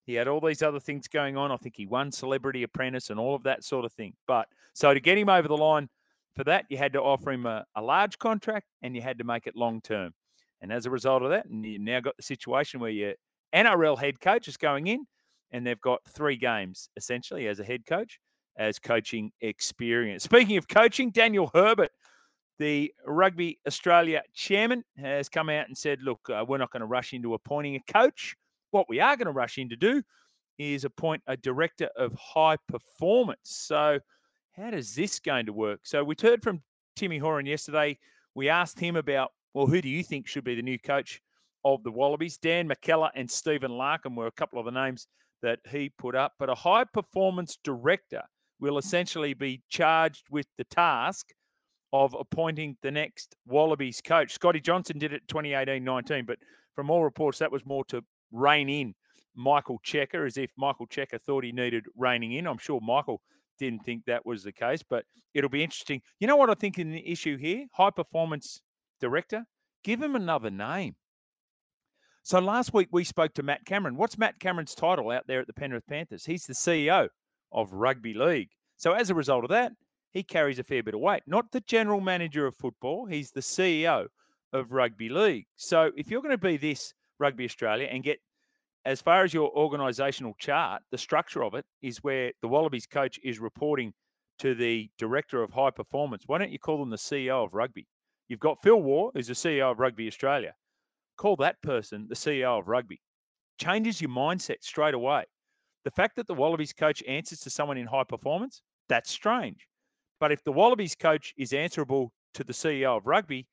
he 0.05 0.15
had 0.15 0.27
all 0.27 0.41
these 0.41 0.62
other 0.62 0.79
things 0.79 1.07
going 1.07 1.38
on. 1.38 1.51
I 1.51 1.57
think 1.57 1.75
he 1.77 1.86
won 1.86 2.12
Celebrity 2.12 2.63
Apprentice 2.63 3.10
and 3.10 3.19
all 3.19 3.36
of 3.36 3.43
that 3.43 3.63
sort 3.63 3.86
of 3.86 3.93
thing. 3.93 4.13
But 4.27 4.48
so 4.74 4.93
to 4.93 5.00
get 5.00 5.17
him 5.17 5.29
over 5.29 5.48
the 5.48 5.57
line 5.57 5.89
for 6.35 6.43
that, 6.45 6.65
you 6.69 6.77
had 6.77 6.93
to 6.93 7.01
offer 7.01 7.31
him 7.31 7.45
a, 7.45 7.65
a 7.75 7.81
large 7.81 8.17
contract 8.19 8.67
and 8.81 8.95
you 8.95 9.01
had 9.01 9.17
to 9.17 9.23
make 9.23 9.47
it 9.47 9.55
long 9.55 9.81
term. 9.81 10.13
And 10.61 10.71
as 10.71 10.85
a 10.85 10.89
result 10.89 11.23
of 11.23 11.29
that, 11.31 11.45
you 11.50 11.79
now 11.79 12.00
got 12.00 12.17
the 12.17 12.23
situation 12.23 12.79
where 12.79 12.91
your 12.91 13.13
NRL 13.53 14.00
head 14.00 14.19
coach 14.19 14.47
is 14.47 14.57
going 14.57 14.88
in 14.88 15.05
and 15.51 15.65
they've 15.65 15.81
got 15.81 16.00
three 16.07 16.38
games 16.38 16.89
essentially 16.95 17.47
as 17.47 17.59
a 17.59 17.63
head 17.63 17.85
coach 17.85 18.19
as 18.57 18.79
coaching 18.79 19.31
experience. 19.41 20.23
Speaking 20.23 20.57
of 20.57 20.67
coaching, 20.67 21.11
Daniel 21.11 21.50
Herbert, 21.53 21.91
the 22.59 22.93
Rugby 23.05 23.59
Australia 23.65 24.21
chairman, 24.33 24.83
has 24.97 25.29
come 25.29 25.50
out 25.50 25.67
and 25.67 25.77
said, 25.77 26.01
look, 26.03 26.19
uh, 26.29 26.45
we're 26.47 26.57
not 26.57 26.71
going 26.71 26.81
to 26.81 26.85
rush 26.85 27.13
into 27.13 27.33
appointing 27.33 27.75
a 27.75 27.91
coach. 27.91 28.35
What 28.71 28.88
we 28.88 29.00
are 29.00 29.17
going 29.17 29.25
to 29.25 29.31
rush 29.31 29.57
in 29.57 29.69
to 29.69 29.75
do 29.75 30.03
is 30.57 30.85
appoint 30.85 31.23
a 31.27 31.35
director 31.35 31.89
of 31.97 32.13
high 32.13 32.57
performance. 32.67 33.39
So, 33.43 34.00
how 34.53 34.72
does 34.72 34.96
this 34.96 35.20
going 35.20 35.46
to 35.46 35.53
work? 35.53 35.81
So, 35.84 36.03
we 36.03 36.15
heard 36.22 36.43
from 36.43 36.62
Timmy 36.96 37.17
Horan 37.17 37.46
yesterday. 37.46 37.98
We 38.36 38.50
asked 38.50 38.79
him 38.79 38.96
about, 38.96 39.31
well, 39.53 39.67
who 39.67 39.81
do 39.81 39.89
you 39.89 40.03
think 40.03 40.27
should 40.27 40.43
be 40.43 40.55
the 40.55 40.62
new 40.62 40.79
coach 40.79 41.22
of 41.63 41.84
the 41.84 41.91
Wallabies? 41.91 42.38
Dan 42.38 42.70
McKellar 42.70 43.10
and 43.15 43.29
Stephen 43.29 43.72
Larkham 43.72 44.15
were 44.15 44.27
a 44.27 44.31
couple 44.31 44.60
of 44.60 44.65
the 44.65 44.72
names 44.72 45.08
that 45.41 45.60
he 45.70 45.89
put 45.89 46.15
up. 46.15 46.34
But 46.39 46.50
a 46.50 46.55
high 46.55 46.86
performance 46.86 47.58
director 47.63 48.24
will 48.60 48.77
essentially 48.77 49.34
be 49.34 49.62
charged 49.70 50.25
with 50.29 50.48
the 50.58 50.63
task 50.65 51.34
of 51.93 52.15
appointing 52.17 52.77
the 52.81 52.91
next 52.91 53.36
Wallabies 53.46 54.01
coach. 54.01 54.34
Scotty 54.34 54.62
Johnson 54.62 54.98
did 54.98 55.13
it 55.13 55.27
2018 55.27 55.84
19, 55.84 56.25
but 56.25 56.38
from 56.75 56.89
all 56.89 57.03
reports, 57.03 57.39
that 57.39 57.51
was 57.51 57.65
more 57.65 57.84
to 57.86 58.03
rein 58.31 58.70
in 58.70 58.96
Michael 59.36 59.79
Cheika, 59.84 60.25
as 60.25 60.38
if 60.38 60.51
Michael 60.58 60.88
Cheika 60.88 61.20
thought 61.20 61.43
he 61.43 61.51
needed 61.51 61.86
reining 61.98 62.34
in. 62.34 62.48
I'm 62.48 62.58
sure 62.58 62.79
Michael 62.81 63.22
didn't 63.65 63.86
think 63.86 64.06
that 64.06 64.25
was 64.25 64.44
the 64.44 64.51
case, 64.51 64.84
but 64.88 65.06
it'll 65.34 65.50
be 65.50 65.63
interesting. 65.63 66.01
You 66.20 66.27
know 66.27 66.36
what 66.36 66.50
I 66.50 66.56
think 66.56 66.80
in 66.80 66.91
the 66.91 67.10
issue 67.10 67.38
here? 67.38 67.68
High 67.74 67.91
performance 67.91 68.62
director, 69.00 69.46
give 69.84 70.01
him 70.01 70.15
another 70.15 70.50
name. 70.50 70.96
So 72.24 72.39
last 72.39 72.74
week 72.74 72.89
we 72.91 73.03
spoke 73.03 73.34
to 73.36 73.44
Matt 73.44 73.65
Cameron. 73.65 73.98
What's 73.98 74.18
Matt 74.18 74.39
Cameron's 74.39 74.75
title 74.75 75.12
out 75.12 75.25
there 75.27 75.39
at 75.39 75.48
the 75.48 75.53
Penrith 75.53 75.88
Panthers? 75.88 76.25
He's 76.25 76.46
the 76.46 76.53
CEO 76.53 77.10
of 77.51 77.74
Rugby 77.74 78.13
League. 78.13 78.50
So 78.77 78.94
as 78.94 79.10
a 79.10 79.15
result 79.15 79.44
of 79.44 79.50
that, 79.51 79.74
he 80.12 80.24
carries 80.24 80.60
a 80.60 80.63
fair 80.63 80.84
bit 80.84 80.94
of 80.94 81.00
weight. 81.00 81.24
Not 81.25 81.51
the 81.51 81.62
general 81.62 82.01
manager 82.01 82.46
of 82.46 82.56
football, 82.56 83.06
he's 83.06 83.32
the 83.32 83.41
CEO 83.41 84.08
of 84.53 84.72
Rugby 84.72 85.10
League. 85.10 85.46
So 85.56 85.91
if 85.96 86.10
you're 86.10 86.22
going 86.22 86.32
to 86.32 86.38
be 86.38 86.58
this 86.58 86.94
Rugby 87.20 87.46
Australia 87.46 87.88
and 87.89 88.03
get 88.03 88.20
as 88.85 89.01
far 89.01 89.23
as 89.23 89.33
your 89.33 89.53
organisational 89.53 90.33
chart, 90.38 90.81
the 90.91 90.97
structure 90.97 91.43
of 91.43 91.53
it 91.53 91.65
is 91.81 92.00
where 92.00 92.31
the 92.41 92.47
Wallabies 92.47 92.88
coach 92.88 93.19
is 93.23 93.39
reporting 93.39 93.93
to 94.39 94.55
the 94.55 94.89
director 94.97 95.43
of 95.43 95.51
high 95.51 95.69
performance. 95.69 96.23
Why 96.25 96.39
don't 96.39 96.51
you 96.51 96.59
call 96.59 96.79
them 96.79 96.89
the 96.89 96.97
CEO 96.97 97.45
of 97.45 97.53
rugby? 97.53 97.88
You've 98.27 98.39
got 98.39 98.61
Phil 98.63 98.81
Waugh, 98.81 99.11
who's 99.13 99.27
the 99.27 99.33
CEO 99.33 99.71
of 99.71 99.79
Rugby 99.79 100.07
Australia. 100.07 100.53
Call 101.17 101.35
that 101.38 101.61
person 101.61 102.07
the 102.09 102.15
CEO 102.15 102.59
of 102.59 102.67
rugby. 102.67 103.01
Changes 103.59 104.01
your 104.01 104.09
mindset 104.09 104.61
straight 104.61 104.95
away. 104.95 105.25
The 105.83 105.91
fact 105.91 106.15
that 106.15 106.27
the 106.27 106.33
Wallabies 106.33 106.73
coach 106.73 107.03
answers 107.07 107.39
to 107.41 107.50
someone 107.50 107.77
in 107.77 107.88
high 107.88 108.03
performance, 108.03 108.61
that's 108.89 109.11
strange. 109.11 109.67
But 110.19 110.31
if 110.31 110.43
the 110.43 110.51
Wallabies 110.51 110.95
coach 110.95 111.33
is 111.38 111.53
answerable 111.53 112.13
to 112.33 112.43
the 112.43 112.53
CEO 112.53 112.97
of 112.97 113.05
rugby, 113.05 113.47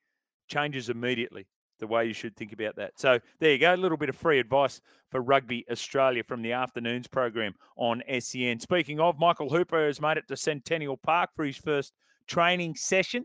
changes 0.48 0.88
immediately 0.88 1.46
the 1.78 1.86
way 1.86 2.06
you 2.06 2.12
should 2.12 2.36
think 2.36 2.52
about 2.52 2.76
that. 2.76 2.98
So 2.98 3.18
there 3.40 3.52
you 3.52 3.58
go, 3.58 3.74
a 3.74 3.76
little 3.76 3.96
bit 3.96 4.08
of 4.08 4.16
free 4.16 4.38
advice 4.38 4.80
for 5.10 5.20
Rugby 5.20 5.64
Australia 5.70 6.22
from 6.22 6.42
the 6.42 6.52
afternoons 6.52 7.06
program 7.06 7.54
on 7.76 8.02
SEN. 8.20 8.60
Speaking 8.60 9.00
of, 9.00 9.18
Michael 9.18 9.50
Hooper 9.50 9.86
has 9.86 10.00
made 10.00 10.16
it 10.16 10.28
to 10.28 10.36
Centennial 10.36 10.96
Park 10.96 11.30
for 11.34 11.44
his 11.44 11.56
first 11.56 11.92
training 12.26 12.74
session 12.74 13.24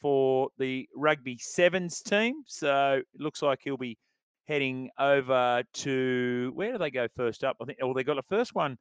for 0.00 0.48
the 0.58 0.88
Rugby 0.96 1.38
Sevens 1.38 2.02
team. 2.02 2.42
So 2.46 3.02
it 3.14 3.20
looks 3.20 3.40
like 3.40 3.60
he'll 3.62 3.76
be 3.76 3.98
heading 4.46 4.90
over 4.98 5.62
to 5.72 6.52
where 6.54 6.72
do 6.72 6.78
they 6.78 6.90
go 6.90 7.06
first 7.14 7.44
up? 7.44 7.56
I 7.60 7.64
think, 7.64 7.78
well, 7.80 7.94
they 7.94 8.04
got 8.04 8.16
the 8.16 8.22
first 8.22 8.54
one. 8.54 8.78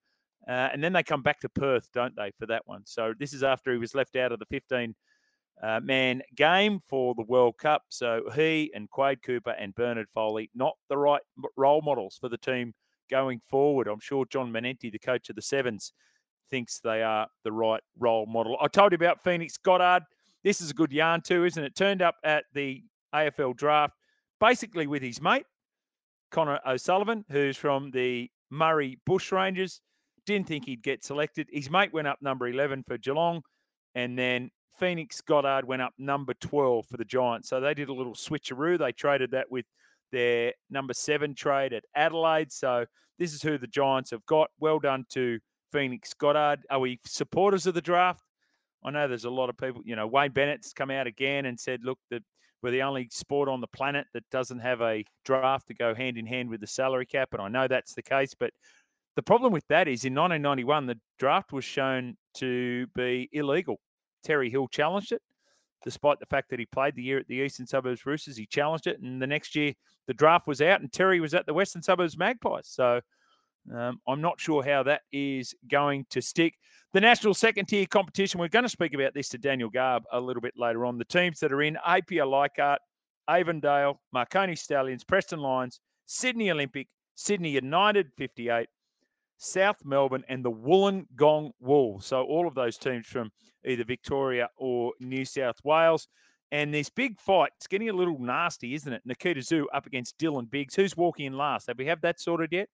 Uh, 0.47 0.69
and 0.73 0.83
then 0.83 0.91
they 0.91 1.03
come 1.03 1.21
back 1.21 1.39
to 1.39 1.49
Perth, 1.49 1.89
don't 1.93 2.15
they, 2.15 2.31
for 2.39 2.47
that 2.47 2.63
one? 2.65 2.81
So 2.85 3.13
this 3.17 3.31
is 3.31 3.43
after 3.43 3.71
he 3.71 3.77
was 3.77 3.93
left 3.93 4.15
out 4.15 4.31
of 4.31 4.39
the 4.39 4.45
15 4.45 4.95
uh, 5.61 5.79
man 5.81 6.21
game 6.35 6.79
for 6.79 7.15
the 7.15 7.23
World 7.23 7.57
Cup. 7.57 7.83
So 7.89 8.29
he 8.35 8.71
and 8.73 8.89
Quade 8.89 9.21
Cooper 9.21 9.51
and 9.51 9.75
Bernard 9.75 10.09
Foley, 10.09 10.49
not 10.55 10.75
the 10.89 10.97
right 10.97 11.21
role 11.55 11.81
models 11.81 12.17
for 12.19 12.29
the 12.29 12.37
team 12.37 12.73
going 13.09 13.41
forward. 13.49 13.87
I'm 13.87 13.99
sure 13.99 14.25
John 14.25 14.51
Manenti, 14.51 14.91
the 14.91 14.99
coach 14.99 15.29
of 15.29 15.35
the 15.35 15.41
Sevens, 15.41 15.93
thinks 16.49 16.79
they 16.79 17.03
are 17.03 17.27
the 17.43 17.51
right 17.51 17.81
role 17.97 18.25
model. 18.25 18.57
I 18.61 18.67
told 18.67 18.91
you 18.91 18.95
about 18.95 19.23
Phoenix 19.23 19.57
Goddard. 19.57 20.03
This 20.43 20.61
is 20.61 20.71
a 20.71 20.73
good 20.73 20.91
yarn 20.91 21.21
too, 21.21 21.45
isn't 21.45 21.63
it? 21.63 21.75
Turned 21.75 22.01
up 22.01 22.15
at 22.23 22.45
the 22.53 22.83
AFL 23.13 23.55
draft 23.55 23.93
basically 24.41 24.87
with 24.87 25.03
his 25.03 25.21
mate, 25.21 25.45
Connor 26.31 26.59
O'Sullivan, 26.67 27.23
who's 27.29 27.55
from 27.55 27.91
the 27.91 28.29
Murray 28.49 28.99
Bushrangers. 29.07 29.79
Didn't 30.25 30.47
think 30.47 30.65
he'd 30.65 30.83
get 30.83 31.05
selected. 31.05 31.47
His 31.51 31.69
mate 31.69 31.93
went 31.93 32.07
up 32.07 32.21
number 32.21 32.47
11 32.47 32.83
for 32.85 32.97
Geelong. 32.97 33.43
And 33.95 34.17
then 34.17 34.49
Phoenix 34.81 35.21
Goddard 35.21 35.65
went 35.65 35.83
up 35.83 35.93
number 35.99 36.33
12 36.33 36.87
for 36.87 36.97
the 36.97 37.05
Giants. 37.05 37.47
So 37.47 37.59
they 37.59 37.75
did 37.75 37.89
a 37.89 37.93
little 37.93 38.15
switcheroo. 38.15 38.79
They 38.79 38.91
traded 38.91 39.29
that 39.31 39.51
with 39.51 39.65
their 40.11 40.53
number 40.71 40.95
seven 40.95 41.35
trade 41.35 41.71
at 41.71 41.83
Adelaide. 41.95 42.51
So 42.51 42.87
this 43.19 43.35
is 43.35 43.43
who 43.43 43.59
the 43.59 43.67
Giants 43.67 44.09
have 44.09 44.25
got. 44.25 44.49
Well 44.59 44.79
done 44.79 45.05
to 45.09 45.39
Phoenix 45.71 46.15
Goddard. 46.15 46.65
Are 46.71 46.79
we 46.79 46.99
supporters 47.05 47.67
of 47.67 47.75
the 47.75 47.81
draft? 47.81 48.23
I 48.83 48.89
know 48.89 49.07
there's 49.07 49.25
a 49.25 49.29
lot 49.29 49.49
of 49.49 49.57
people, 49.57 49.83
you 49.85 49.95
know, 49.95 50.07
Wayne 50.07 50.31
Bennett's 50.31 50.73
come 50.73 50.89
out 50.89 51.05
again 51.05 51.45
and 51.45 51.59
said, 51.59 51.81
look, 51.83 51.99
that 52.09 52.23
we're 52.63 52.71
the 52.71 52.81
only 52.81 53.07
sport 53.11 53.49
on 53.49 53.61
the 53.61 53.67
planet 53.67 54.07
that 54.15 54.27
doesn't 54.31 54.59
have 54.59 54.81
a 54.81 55.05
draft 55.25 55.67
to 55.67 55.75
go 55.75 55.93
hand 55.93 56.17
in 56.17 56.25
hand 56.25 56.49
with 56.49 56.59
the 56.59 56.65
salary 56.65 57.05
cap. 57.05 57.29
And 57.33 57.41
I 57.41 57.49
know 57.49 57.67
that's 57.67 57.93
the 57.93 58.01
case. 58.01 58.33
But 58.33 58.51
the 59.15 59.21
problem 59.21 59.53
with 59.53 59.67
that 59.67 59.87
is 59.87 60.05
in 60.05 60.15
1991, 60.15 60.87
the 60.87 60.99
draft 61.19 61.53
was 61.53 61.65
shown 61.65 62.17
to 62.37 62.87
be 62.95 63.29
illegal 63.31 63.79
Terry 64.23 64.49
Hill 64.49 64.67
challenged 64.67 65.11
it, 65.11 65.21
despite 65.83 66.19
the 66.19 66.25
fact 66.25 66.49
that 66.49 66.59
he 66.59 66.65
played 66.65 66.95
the 66.95 67.03
year 67.03 67.19
at 67.19 67.27
the 67.27 67.35
Eastern 67.35 67.67
Suburbs 67.67 68.05
Roosters. 68.05 68.37
He 68.37 68.45
challenged 68.45 68.87
it, 68.87 68.99
and 69.01 69.21
the 69.21 69.27
next 69.27 69.55
year 69.55 69.73
the 70.07 70.13
draft 70.13 70.47
was 70.47 70.61
out, 70.61 70.81
and 70.81 70.91
Terry 70.91 71.19
was 71.19 71.33
at 71.33 71.45
the 71.45 71.53
Western 71.53 71.81
Suburbs 71.81 72.17
Magpies. 72.17 72.67
So 72.67 73.01
um, 73.73 73.99
I'm 74.07 74.21
not 74.21 74.39
sure 74.39 74.63
how 74.63 74.83
that 74.83 75.01
is 75.11 75.53
going 75.69 76.05
to 76.09 76.21
stick. 76.21 76.55
The 76.93 77.01
national 77.01 77.33
second 77.33 77.67
tier 77.67 77.85
competition, 77.85 78.39
we're 78.39 78.49
going 78.49 78.63
to 78.63 78.69
speak 78.69 78.93
about 78.93 79.13
this 79.13 79.29
to 79.29 79.37
Daniel 79.37 79.69
Garb 79.69 80.03
a 80.11 80.19
little 80.19 80.41
bit 80.41 80.55
later 80.57 80.85
on. 80.85 80.97
The 80.97 81.05
teams 81.05 81.39
that 81.39 81.53
are 81.53 81.61
in 81.61 81.77
APIA 81.85 82.25
Leichhardt, 82.25 82.79
Avondale, 83.27 84.01
Marconi 84.11 84.55
Stallions, 84.55 85.03
Preston 85.03 85.39
Lions, 85.39 85.79
Sydney 86.05 86.51
Olympic, 86.51 86.87
Sydney 87.15 87.51
United 87.51 88.11
58, 88.17 88.67
South 89.43 89.83
Melbourne, 89.83 90.23
and 90.29 90.45
the 90.45 90.51
Wollongong 90.51 91.51
Wolves. 91.59 92.05
So 92.05 92.21
all 92.23 92.47
of 92.47 92.53
those 92.53 92.77
teams 92.77 93.07
from 93.07 93.31
either 93.65 93.83
Victoria 93.83 94.49
or 94.55 94.93
New 94.99 95.25
South 95.25 95.57
Wales. 95.63 96.07
And 96.51 96.71
this 96.71 96.89
big 96.89 97.19
fight, 97.19 97.51
it's 97.57 97.65
getting 97.65 97.89
a 97.89 97.93
little 97.93 98.19
nasty, 98.19 98.75
isn't 98.75 98.93
it? 98.93 99.01
Nikita 99.03 99.39
Tszyu 99.39 99.65
up 99.73 99.87
against 99.87 100.19
Dylan 100.19 100.49
Biggs. 100.49 100.75
Who's 100.75 100.95
walking 100.95 101.25
in 101.25 101.33
last? 101.33 101.67
Have 101.67 101.79
we 101.79 101.87
have 101.87 102.01
that 102.01 102.19
sorted 102.19 102.49
yet? 102.51 102.69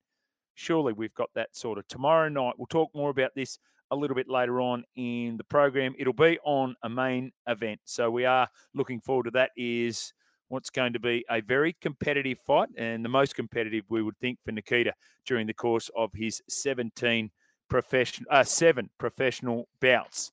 Surely 0.55 0.91
we've 0.91 1.13
got 1.13 1.29
that 1.35 1.55
sorted. 1.55 1.87
Tomorrow 1.87 2.27
night, 2.27 2.55
we'll 2.57 2.65
talk 2.65 2.89
more 2.93 3.11
about 3.11 3.31
this 3.33 3.59
a 3.91 3.95
little 3.95 4.15
bit 4.15 4.27
later 4.27 4.59
on 4.59 4.83
in 4.97 5.37
the 5.37 5.43
program. 5.45 5.95
It'll 5.97 6.11
be 6.11 6.37
on 6.43 6.75
a 6.83 6.89
main 6.89 7.31
event. 7.47 7.79
So 7.85 8.11
we 8.11 8.25
are 8.25 8.49
looking 8.73 8.99
forward 8.99 9.25
to 9.25 9.31
that. 9.31 9.51
Is 9.55 10.11
what's 10.49 10.69
going 10.69 10.93
to 10.93 10.99
be 10.99 11.25
a 11.29 11.41
very 11.41 11.75
competitive 11.81 12.39
fight 12.45 12.69
and 12.77 13.03
the 13.03 13.09
most 13.09 13.35
competitive 13.35 13.83
we 13.89 14.01
would 14.01 14.17
think 14.19 14.39
for 14.43 14.51
Nikita 14.51 14.93
during 15.25 15.47
the 15.47 15.53
course 15.53 15.89
of 15.95 16.11
his 16.13 16.41
17 16.49 17.29
professional 17.69 18.27
uh, 18.31 18.43
seven 18.43 18.89
professional 18.97 19.67
bouts. 19.81 20.31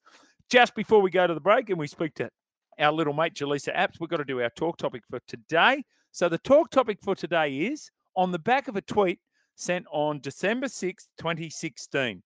Just 0.50 0.74
before 0.74 1.00
we 1.00 1.10
go 1.10 1.26
to 1.26 1.34
the 1.34 1.40
break 1.40 1.70
and 1.70 1.78
we 1.78 1.86
speak 1.86 2.14
to 2.14 2.30
our 2.78 2.92
little 2.92 3.12
mate 3.12 3.34
Jaleesa 3.34 3.74
Apps, 3.76 3.98
we've 3.98 4.10
got 4.10 4.18
to 4.18 4.24
do 4.24 4.40
our 4.40 4.50
talk 4.50 4.76
topic 4.76 5.02
for 5.10 5.20
today. 5.26 5.82
So 6.12 6.28
the 6.28 6.38
talk 6.38 6.70
topic 6.70 6.98
for 7.02 7.14
today 7.14 7.56
is 7.58 7.90
on 8.16 8.30
the 8.30 8.38
back 8.38 8.68
of 8.68 8.76
a 8.76 8.80
tweet 8.80 9.18
sent 9.56 9.86
on 9.90 10.20
December 10.20 10.66
6th, 10.66 11.08
2016 11.18 12.22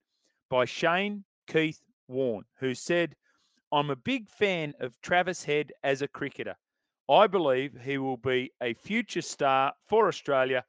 by 0.49 0.65
Shane 0.65 1.23
Keith 1.47 1.81
Warne, 2.07 2.43
who 2.59 2.73
said, 2.73 3.15
I'm 3.71 3.89
a 3.89 3.95
big 3.95 4.29
fan 4.29 4.73
of 4.79 4.99
Travis 5.01 5.43
Head 5.43 5.71
as 5.83 6.01
a 6.01 6.07
cricketer. 6.07 6.55
I 7.09 7.25
believe 7.25 7.75
he 7.83 7.97
will 7.97 8.17
be 8.17 8.51
a 8.61 8.73
future 8.75 9.21
star 9.21 9.73
for 9.87 10.07
Australia 10.07 10.63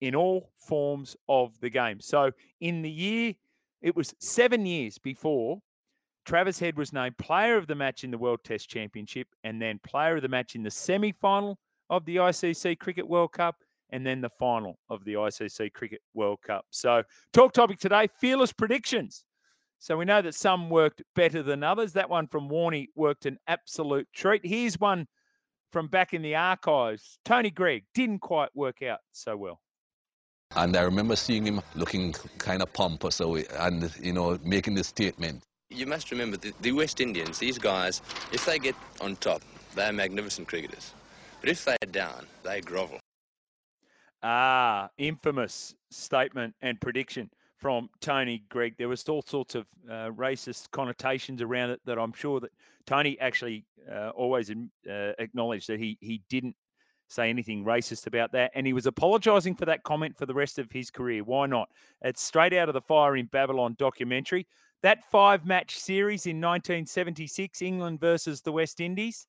in 0.00 0.14
all 0.14 0.50
forms 0.56 1.16
of 1.28 1.58
the 1.60 1.70
game. 1.70 2.00
So, 2.00 2.32
in 2.60 2.82
the 2.82 2.90
year 2.90 3.34
it 3.82 3.94
was 3.94 4.14
seven 4.18 4.66
years 4.66 4.98
before 4.98 5.60
Travis 6.24 6.58
Head 6.58 6.76
was 6.76 6.92
named 6.92 7.16
player 7.18 7.56
of 7.56 7.68
the 7.68 7.76
match 7.76 8.02
in 8.02 8.10
the 8.10 8.18
World 8.18 8.40
Test 8.42 8.68
Championship 8.68 9.28
and 9.44 9.62
then 9.62 9.78
player 9.78 10.16
of 10.16 10.22
the 10.22 10.28
match 10.28 10.56
in 10.56 10.64
the 10.64 10.70
semi 10.70 11.12
final 11.12 11.58
of 11.88 12.04
the 12.04 12.16
ICC 12.16 12.80
Cricket 12.80 13.06
World 13.06 13.32
Cup 13.32 13.56
and 13.90 14.04
then 14.04 14.20
the 14.20 14.30
final 14.30 14.80
of 14.90 15.04
the 15.04 15.14
ICC 15.14 15.72
Cricket 15.72 16.00
World 16.14 16.42
Cup. 16.42 16.66
So, 16.70 17.04
talk 17.32 17.52
topic 17.52 17.78
today 17.78 18.08
fearless 18.18 18.52
predictions. 18.52 19.24
So, 19.78 19.96
we 19.96 20.04
know 20.04 20.20
that 20.20 20.34
some 20.34 20.68
worked 20.68 21.02
better 21.14 21.44
than 21.44 21.62
others. 21.62 21.92
That 21.92 22.10
one 22.10 22.26
from 22.26 22.48
Warney 22.48 22.88
worked 22.96 23.24
an 23.24 23.38
absolute 23.46 24.08
treat. 24.12 24.44
Here's 24.44 24.80
one 24.80 25.06
from 25.72 25.88
back 25.88 26.14
in 26.14 26.22
the 26.22 26.34
archives. 26.34 27.18
Tony 27.24 27.50
Greig 27.50 27.84
didn't 27.94 28.20
quite 28.20 28.50
work 28.54 28.82
out 28.82 29.00
so 29.12 29.36
well. 29.36 29.60
And 30.54 30.76
I 30.76 30.82
remember 30.82 31.16
seeing 31.16 31.44
him 31.44 31.60
looking 31.74 32.14
kind 32.38 32.62
of 32.62 32.72
pompous 32.72 33.20
and, 33.20 33.92
you 34.00 34.12
know, 34.12 34.38
making 34.44 34.74
this 34.74 34.86
statement. 34.86 35.42
You 35.70 35.86
must 35.86 36.10
remember 36.10 36.36
the, 36.36 36.52
the 36.60 36.72
West 36.72 37.00
Indians, 37.00 37.38
these 37.38 37.58
guys, 37.58 38.00
if 38.32 38.46
they 38.46 38.58
get 38.58 38.76
on 39.00 39.16
top, 39.16 39.42
they're 39.74 39.92
magnificent 39.92 40.46
cricketers. 40.46 40.92
But 41.40 41.50
if 41.50 41.64
they're 41.64 41.76
down, 41.90 42.26
they 42.44 42.60
grovel. 42.60 43.00
Ah, 44.22 44.88
infamous 44.96 45.74
statement 45.90 46.54
and 46.62 46.80
prediction 46.80 47.30
from 47.66 47.90
Tony 48.00 48.44
Greig. 48.48 48.76
There 48.78 48.88
was 48.88 49.08
all 49.08 49.22
sorts 49.22 49.56
of 49.56 49.66
uh, 49.90 50.10
racist 50.10 50.70
connotations 50.70 51.42
around 51.42 51.70
it 51.70 51.80
that 51.84 51.98
I'm 51.98 52.12
sure 52.12 52.38
that 52.38 52.52
Tony 52.86 53.18
actually 53.18 53.64
uh, 53.90 54.10
always 54.10 54.52
uh, 54.52 55.12
acknowledged 55.18 55.68
that 55.68 55.80
he 55.80 55.98
he 56.00 56.22
didn't 56.30 56.54
say 57.08 57.28
anything 57.28 57.64
racist 57.64 58.06
about 58.06 58.30
that, 58.30 58.52
and 58.54 58.68
he 58.68 58.72
was 58.72 58.86
apologising 58.86 59.56
for 59.56 59.64
that 59.64 59.82
comment 59.82 60.16
for 60.16 60.26
the 60.26 60.32
rest 60.32 60.60
of 60.60 60.70
his 60.70 60.92
career. 60.92 61.24
Why 61.24 61.46
not? 61.46 61.68
It's 62.02 62.22
straight 62.22 62.52
out 62.52 62.68
of 62.68 62.74
the 62.74 62.80
Fire 62.82 63.16
in 63.16 63.26
Babylon 63.26 63.74
documentary. 63.80 64.46
That 64.84 65.02
five 65.10 65.44
match 65.44 65.76
series 65.76 66.26
in 66.26 66.36
1976, 66.36 67.62
England 67.62 67.98
versus 67.98 68.42
the 68.42 68.52
West 68.52 68.80
Indies, 68.80 69.26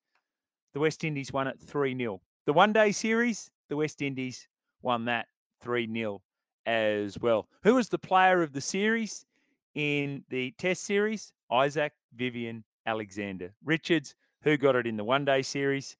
the 0.75 0.79
West 0.79 1.03
Indies 1.03 1.33
won 1.33 1.47
it 1.47 1.59
3 1.59 1.97
0. 1.97 2.21
The 2.45 2.53
one 2.53 2.71
day 2.71 2.91
series, 2.91 3.49
the 3.67 3.77
West 3.77 4.03
Indies 4.03 4.47
won 4.83 5.05
that 5.05 5.25
3 5.63 5.91
0 5.91 6.21
as 6.67 7.17
well. 7.19 7.47
Who 7.63 7.75
was 7.75 7.89
the 7.89 7.97
player 7.97 8.43
of 8.43 8.53
the 8.53 8.61
series 8.61 9.25
in 9.73 10.23
the 10.29 10.51
Test 10.59 10.83
series? 10.83 11.31
Isaac 11.51 11.93
Vivian 12.15 12.63
Alexander. 12.85 13.53
Richards, 13.63 14.13
who 14.43 14.57
got 14.57 14.75
it 14.75 14.85
in 14.85 14.97
the 14.97 15.03
one 15.03 15.25
day 15.25 15.41
series? 15.41 15.95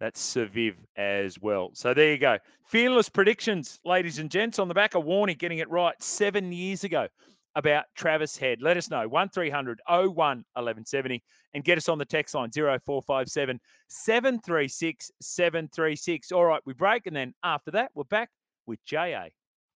That's 0.00 0.18
Sir 0.18 0.46
Viv 0.46 0.76
as 0.96 1.38
well. 1.38 1.70
So 1.74 1.92
there 1.92 2.10
you 2.10 2.18
go. 2.18 2.38
Fearless 2.64 3.10
predictions, 3.10 3.78
ladies 3.84 4.18
and 4.18 4.30
gents, 4.30 4.58
on 4.58 4.66
the 4.66 4.74
back 4.74 4.94
of 4.94 5.04
Warney 5.04 5.38
getting 5.38 5.58
it 5.58 5.68
right 5.68 5.94
seven 6.02 6.50
years 6.50 6.84
ago 6.84 7.06
about 7.54 7.84
Travis 7.94 8.38
Head. 8.38 8.62
Let 8.62 8.78
us 8.78 8.90
know 8.90 9.06
1300 9.06 9.80
01 9.86 10.14
1170 10.14 11.22
and 11.52 11.62
get 11.62 11.76
us 11.76 11.90
on 11.90 11.98
the 11.98 12.06
text 12.06 12.34
line 12.34 12.50
0457 12.50 13.60
736 13.88 15.10
736. 15.20 16.32
All 16.32 16.46
right, 16.46 16.62
we 16.64 16.72
break 16.72 17.06
and 17.06 17.14
then 17.14 17.34
after 17.44 17.70
that, 17.72 17.90
we're 17.94 18.04
back 18.04 18.30
with 18.66 18.82
JA. 18.86 19.28